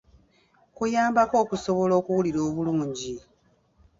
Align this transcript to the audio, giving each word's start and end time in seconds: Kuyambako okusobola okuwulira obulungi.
Kuyambako 0.75 1.35
okusobola 1.43 1.93
okuwulira 1.99 2.39
obulungi. 2.47 3.13